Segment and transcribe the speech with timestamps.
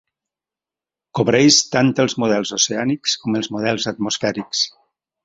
[1.19, 4.65] Cobreix tant els models oceànics com els models atmosfèrics.